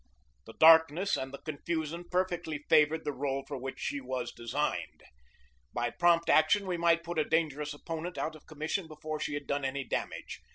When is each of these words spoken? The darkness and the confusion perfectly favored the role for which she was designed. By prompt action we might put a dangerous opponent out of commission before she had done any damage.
The 0.47 0.55
darkness 0.59 1.15
and 1.15 1.31
the 1.31 1.37
confusion 1.37 2.05
perfectly 2.09 2.63
favored 2.67 3.05
the 3.05 3.11
role 3.13 3.45
for 3.47 3.59
which 3.59 3.77
she 3.79 4.01
was 4.01 4.31
designed. 4.31 5.03
By 5.73 5.91
prompt 5.91 6.27
action 6.27 6.65
we 6.65 6.75
might 6.75 7.03
put 7.03 7.19
a 7.19 7.23
dangerous 7.23 7.71
opponent 7.71 8.17
out 8.17 8.35
of 8.35 8.47
commission 8.47 8.87
before 8.87 9.19
she 9.19 9.35
had 9.35 9.45
done 9.45 9.63
any 9.63 9.83
damage. 9.83 10.41